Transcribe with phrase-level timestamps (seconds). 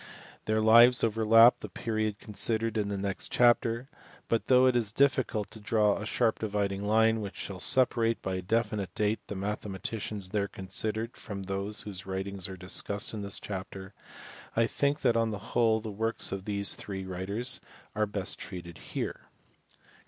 [0.45, 3.87] Their lives overlap the period considered in the next chapter,
[4.29, 8.33] but, though it is difficult to draw a sharp dividing line which shall separate by
[8.37, 13.39] a definite date the mathematicians there considered from those whose writings are discussed in this
[13.39, 13.93] chapter,
[14.55, 17.59] I think that on the whole the works of these three writers
[17.93, 19.27] are best treated here.